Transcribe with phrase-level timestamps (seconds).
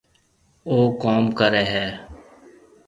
[0.69, 1.85] او ڪوم ڪري هيَ۔